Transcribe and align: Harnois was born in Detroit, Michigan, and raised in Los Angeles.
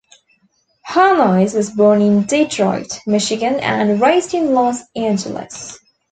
Harnois 0.89 1.53
was 1.53 1.69
born 1.69 2.01
in 2.01 2.23
Detroit, 2.23 3.01
Michigan, 3.05 3.59
and 3.59 4.01
raised 4.01 4.33
in 4.33 4.51
Los 4.51 4.81
Angeles. 4.95 5.77